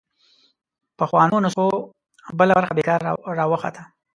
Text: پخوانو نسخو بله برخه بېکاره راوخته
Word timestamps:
پخوانو 0.99 1.37
نسخو 1.45 1.67
بله 2.39 2.53
برخه 2.57 2.73
بېکاره 2.77 3.11
راوخته 3.37 3.81